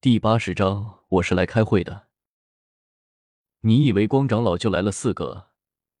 [0.00, 2.06] 第八十章，我是来开会的。
[3.62, 5.48] 你以为光长老就来了四个？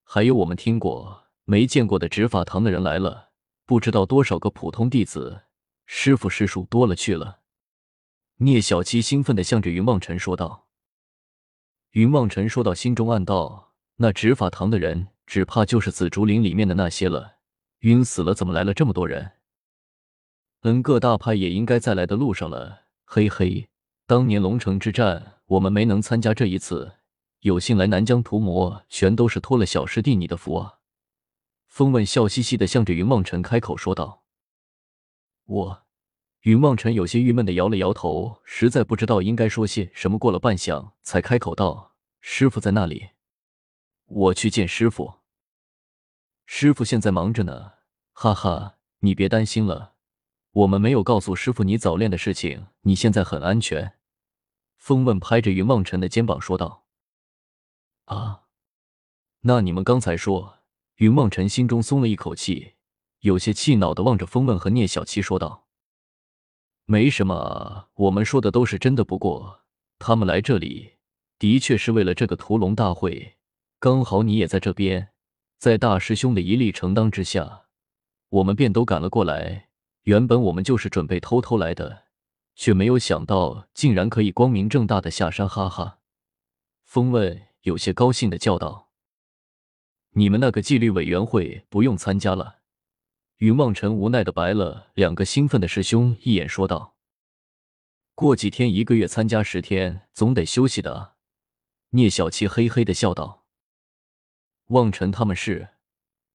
[0.04, 3.30] 还有我们听过没见过的执法堂的人来了，
[3.66, 5.42] 不知道多少个普通弟子，
[5.84, 7.40] 师傅师叔多了去了。
[8.36, 10.68] 聂小七兴奋的向着云望尘说道。
[11.90, 17.38] 云望尘说到，心中暗道：那执法堂的人，只怕就是紫竹林里面的那些了。
[17.80, 19.32] 晕死了，怎么来了这么多人？
[20.60, 22.84] 嗯，各大派也应该在来的路上了。
[23.04, 23.68] 嘿嘿。
[24.08, 26.94] 当年龙城之战，我们没能参加这一次，
[27.40, 30.78] 有幸来南疆屠魔，全都是托了小师弟你的福啊！
[31.66, 34.24] 风问笑嘻嘻的向着云望尘开口说道
[35.44, 35.82] ：“我。”
[36.40, 40.18] 云望尘有些郁闷的摇了摇头，实在不知道应该说些什么。
[40.18, 43.10] 过了半晌，才开口道：“师傅在那里，
[44.06, 45.16] 我去见师傅。
[46.46, 47.72] 师傅现在忙着呢，
[48.14, 49.96] 哈哈，你别担心了，
[50.52, 53.92] 我们没有告诉师傅你早恋的事情，你现在很安全。”
[54.78, 56.86] 风问拍着云望尘的肩膀说道
[58.06, 58.44] ：“啊，
[59.42, 60.54] 那你们刚才说？”
[60.98, 62.72] 云望尘心中松了一口气，
[63.20, 65.68] 有些气恼的望着风问和聂小七说道
[66.86, 69.04] ：“没什么，我们说的都是真的。
[69.04, 69.60] 不过
[70.00, 70.94] 他们来这里
[71.38, 73.36] 的确是为了这个屠龙大会，
[73.78, 75.10] 刚好你也在这边，
[75.58, 77.66] 在大师兄的一力承当之下，
[78.30, 79.68] 我们便都赶了过来。
[80.02, 82.06] 原本我们就是准备偷偷来的。”
[82.58, 86.00] 却没有想到，竟然可以光明正大的下山，哈哈！
[86.82, 88.90] 风问有些高兴的叫道
[90.14, 92.58] ：“你们那个纪律委员会不用参加了。”
[93.38, 96.96] 云望尘无奈的白了两个兴奋的师兄一眼，说道
[98.16, 101.14] ：“过几天一个月参加十天，总得休息的！”
[101.90, 103.44] 聂小七嘿嘿的笑道
[104.70, 105.68] ：“望尘他们是……”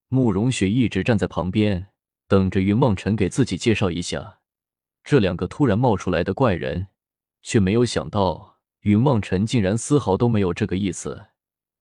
[0.08, 1.90] 慕容雪一直站在旁边，
[2.30, 4.40] 等着云望尘给自己介绍一下。
[5.04, 6.88] 这两个突然冒出来的怪人，
[7.42, 11.28] 却没有想到云望尘竟然丝毫都没有这个意思，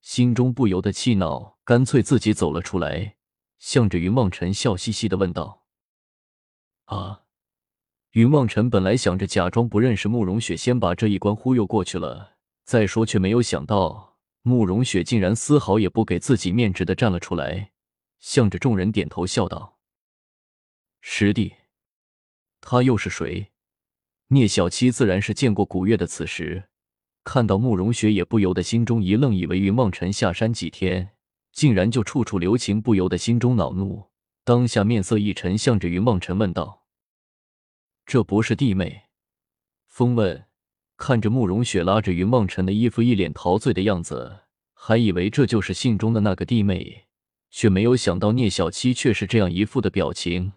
[0.01, 3.15] 心中不由得气恼，干脆自己走了出来，
[3.59, 5.65] 向着云望尘笑嘻嘻的问道
[6.85, 7.21] ：“啊！”
[8.11, 12.33] 云望尘本来想着假装不认识慕容雪，先把这一关忽悠过去了
[12.63, 17.71] 再说，却没有想到慕容雪竟然丝毫也不给自己面子的站了出来，
[18.19, 19.79] 向着众人点头笑道
[20.99, 21.55] ：“师弟。”
[22.65, 23.51] 他又是谁？
[24.29, 26.07] 聂小七自然是见过古月的。
[26.07, 26.69] 此时
[27.25, 31.11] 看到慕容雪，也不由得心中一愣，以为云望尘下山几天，
[31.51, 34.05] 竟然就处处留情，不由得心中恼怒，
[34.45, 36.85] 当下面色一沉，向着云望尘问道
[38.07, 39.03] ：“这不是弟妹？”
[39.87, 40.45] 风问
[40.95, 44.39] 看着慕容雪拉着云望尘的衣服，一脸陶醉的样子，
[44.73, 47.07] 还以为这就是信中的那个弟妹，
[47.51, 50.53] 却没有想到聂小七却是这样一副的表情。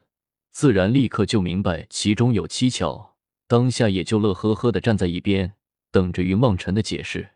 [0.58, 3.14] 自然立刻就明白其中有蹊跷，
[3.46, 5.52] 当下也就乐呵呵的站在一边，
[5.90, 7.32] 等着云望尘的解释。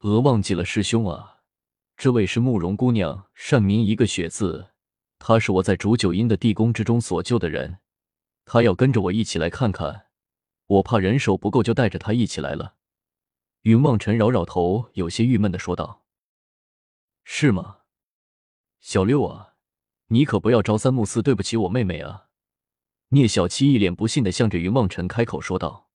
[0.00, 1.38] 额忘记了师兄啊，
[1.96, 4.72] 这位是慕容姑娘，善名一个雪字，
[5.18, 7.78] 她是我在煮九阴的地宫之中所救的人，
[8.44, 10.08] 她要跟着我一起来看看，
[10.66, 12.74] 我怕人手不够，就带着她一起来了。
[13.62, 16.04] 云望尘摇摇头，有些郁闷的说道
[17.24, 17.78] ：“是吗，
[18.80, 19.45] 小六啊？”
[20.08, 22.28] 你可不要朝三暮四，对不起我妹妹啊！
[23.08, 25.90] 聂小七一脸不信的向着云望尘开口说道：“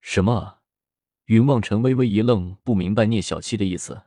[0.00, 0.58] 什么？”
[1.26, 4.02] 云望尘微微一愣，不明白聂小七的意思。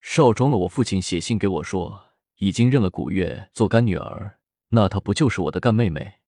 [0.00, 6.20] 少庄了，我父亲写信给我说，已经认了古月做干女儿，那她不就是我的干妹妹？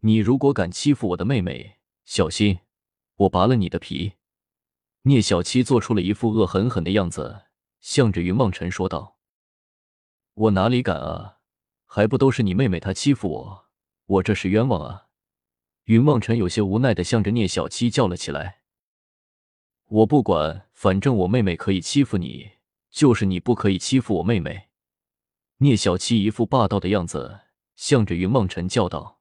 [0.00, 2.58] 你如果敢欺负我的妹妹，小心
[3.14, 4.14] 我拔了你的皮！
[5.02, 7.46] 聂小七做出了一副恶狠狠的样子，
[7.80, 9.16] 向着云望尘说道。
[10.34, 11.38] 我哪里敢啊！
[11.84, 13.66] 还不都是你妹妹她欺负我，
[14.06, 15.08] 我这是冤枉啊！
[15.84, 18.62] 云望尘有些无奈的向着聂小七叫了起来
[19.88, 22.52] ：“我不管，反正我妹妹可以欺负你，
[22.90, 24.70] 就是你不可以欺负我妹妹。”
[25.58, 27.40] 聂小七一副霸道的样子，
[27.76, 29.20] 向着云望尘叫道：“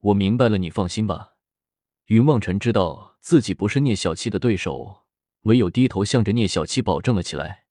[0.00, 1.34] 我明白了，你放心吧。”
[2.06, 5.02] 云望尘知道自己不是聂小七的对手，
[5.42, 7.66] 唯有低头向着聂小七保证了起来：“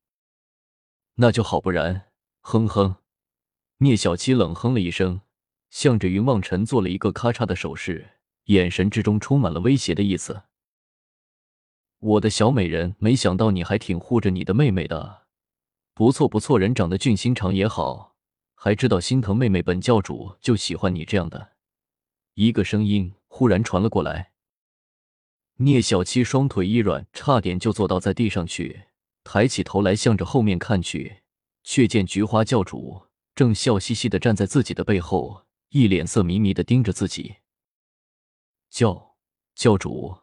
[1.16, 2.10] 那就好，不然。”
[2.44, 2.96] 哼哼，
[3.78, 5.20] 聂小七冷哼了一声，
[5.70, 10.42] 向着云望尘做了一个咔嚓的手势，眼神之中充满了威胁的意思。
[12.00, 15.22] 我的小美人，没想到你还挺护着你的妹妹的，
[15.94, 18.16] 不错不错，人长得俊心肠也好，
[18.54, 19.62] 还知道心疼妹妹。
[19.62, 21.52] 本教主就喜欢你这样的。
[22.34, 24.32] 一个声音忽然传了过来，
[25.58, 28.88] 聂小七双腿一软，差点就坐倒在地上去，
[29.22, 31.21] 抬起头来向着后面看去。
[31.64, 37.36] 却见菊花教主正笑嘻嘻的站在自己的背后，一脸色迷迷的盯着自己。
[38.70, 39.16] 教
[39.54, 40.18] 教主，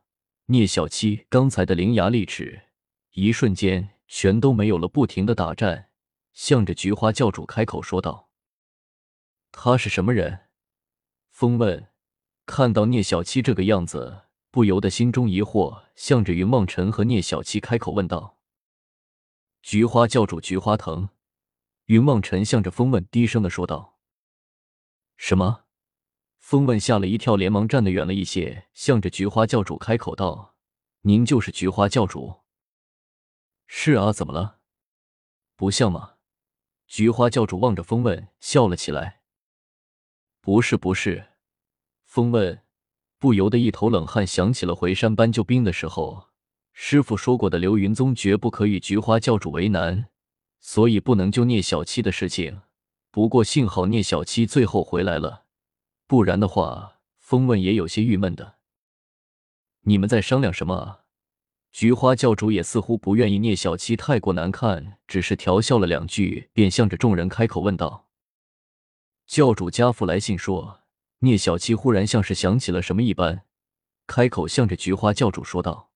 [0.45, 2.67] 聂小七刚才的伶牙俐齿，
[3.11, 5.89] 一瞬间全都没有了，不停的打颤，
[6.33, 8.29] 向着菊花教主开口说道
[9.51, 10.47] ：“他是什么人？”
[11.29, 11.87] 风问。
[12.45, 18.39] 看到聂小七这个样子，不由得心中疑惑，向着云梦辰和聂小七开口问道
[19.61, 21.09] ：“菊花教主菊花藤。”
[21.89, 23.97] 云望尘向着风问低声的说道
[25.17, 25.63] ：“什么？”
[26.37, 30.55] 风问吓了一跳，连忙站得远了一些，向着菊花教主开口道
[31.01, 32.41] ：“您就是菊花教主
[33.65, 34.59] ？”“是啊，怎么了？
[35.55, 36.17] 不像吗？”
[36.85, 39.21] 菊花教主望着风问笑了起来
[40.41, 41.29] ：“不是，不是。”
[42.05, 42.61] 风问，
[43.17, 46.27] 不由得一头冷汗，想起了回山搬救兵的时候，
[46.71, 50.11] 师傅说过的流云宗绝不可与菊花教主为难，
[50.59, 52.61] 所以不能救聂小七的事情。
[53.11, 55.45] 不过幸好聂小七最后回来了，
[56.05, 58.57] 不然的话，风问也有些郁闷的。
[59.81, 61.05] 你们在商量什么啊？
[61.71, 68.07] 菊花教主也似乎不愿意聂小七太过难看，只是调笑了两句，便向着众人开口问道
[69.25, 70.81] ：“教主家父来信说。”
[71.21, 73.43] 聂小七忽然像是想起了什么一般，
[74.07, 75.91] 开口向着菊花教主说道：“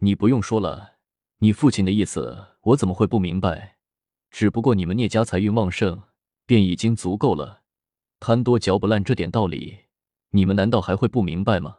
[0.00, 0.93] 你不用说了，
[1.38, 3.76] 你父亲的意思我怎么会不明白？
[4.30, 6.02] 只不过你们聂家财运旺盛，
[6.46, 7.62] 便已经足够了，
[8.18, 9.84] 贪多嚼不烂这点道理，
[10.30, 11.78] 你们难道还会不明白吗？”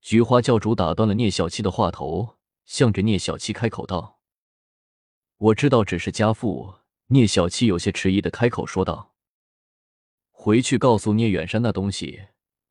[0.00, 4.20] 菊花教主打断了聂小七的话头，向着聂小七开口道
[5.36, 6.76] ：“我知道只是家父。”
[7.12, 9.14] 聂小七有些迟疑的开口说道。
[10.30, 12.28] 回去告诉聂远山那东西，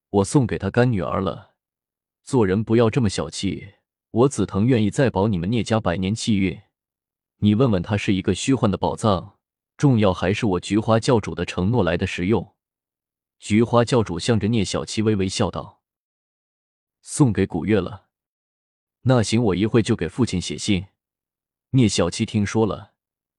[0.10, 1.56] 我送给他干女儿了。
[2.24, 3.76] 做人不要这么小气。
[4.12, 6.62] 我紫藤愿意再保你们聂家百年气运。
[7.38, 9.38] 你问问他是一个虚幻的宝藏，
[9.78, 12.56] 重要还是我菊花教主的承诺来的实用？
[13.38, 15.82] 菊花教主向着聂小七微微笑道
[17.02, 18.08] ：“送给古月了。
[19.04, 20.88] 那行，我一会就给父亲写信。”
[21.72, 22.94] 聂小七听说了，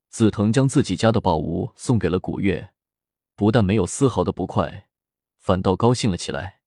[0.08, 2.72] 紫藤将自己家的宝物送给了古月。
[3.34, 4.86] 不但没有丝毫的不快，
[5.36, 6.59] 反倒高兴了起来。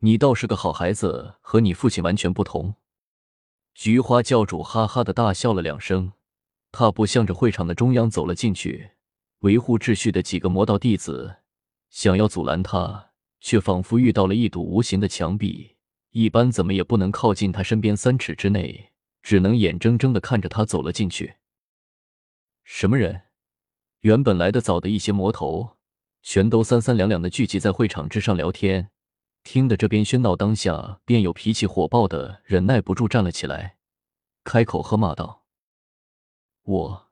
[0.00, 2.74] 你倒是个好孩子，和你父亲完全不同。
[3.74, 6.12] 菊花教主哈哈的大笑了两声，
[6.70, 8.90] 踏步向着会场的中央走了进去。
[9.40, 11.36] 维护秩序的几个魔道弟子
[11.90, 13.10] 想要阻拦他，
[13.40, 15.76] 却仿佛遇到了一堵无形的墙壁，
[16.10, 21.36] 一般怎么也不能靠近他身边三尺之内，只能眼睁睁的看着他走了进去。
[22.64, 23.22] 什么人？
[24.00, 25.76] 原本来的早的一些魔头，
[26.22, 28.90] 全都三三两两的聚集在会场之上聊天，
[29.46, 33.76] 听得这边喧闹，当下便有脾气火爆的忍耐不住站了起来，
[34.42, 35.44] 开口喝骂道
[36.66, 37.06] ：“我！”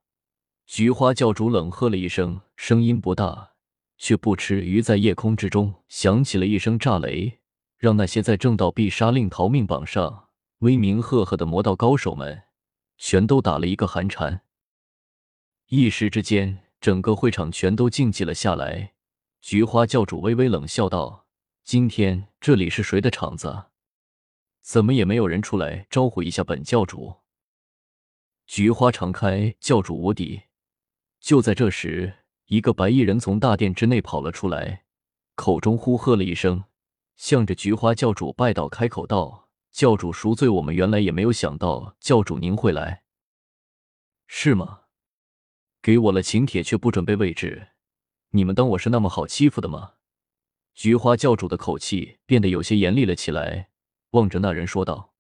[0.67, 3.53] 菊花教主冷喝了一声，声音不大，
[3.99, 7.39] 却不迟于在夜空之中响起了一声炸雷，
[7.79, 12.43] 让那些在正道必杀令逃命榜上威名赫赫的魔道高手们，
[12.99, 14.43] 全都打了一个寒颤，
[15.69, 16.65] 一时之间。
[16.81, 18.93] 整个会场全都静寂了下来。
[19.41, 21.24] 菊花教主微微冷笑道
[21.65, 23.71] ：“今天这里是谁的场子？
[24.61, 27.23] 怎么也没有人出来招呼一下本教主？”
[28.47, 30.43] 菊花常开，教主无敌。
[31.21, 32.19] 就在这时，
[32.49, 34.85] 一个白衣人从大殿之内跑了出来，
[35.37, 36.65] 口中呼喝了一声，
[37.17, 43.05] 向着菊花教主拜倒，开口道：“教主赎罪，我们原来也没有想到教主您会来，
[44.27, 44.83] 是吗？”
[45.81, 47.69] 给我了请帖，却不准备位置，
[48.33, 49.95] 你们当我是那么好欺负的吗？
[50.75, 53.69] 菊花教主的口气变得有些严厉了起来，
[54.11, 55.14] 望着那人说道。